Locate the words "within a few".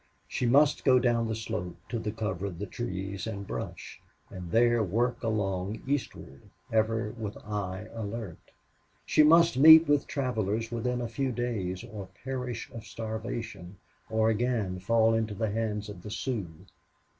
10.71-11.31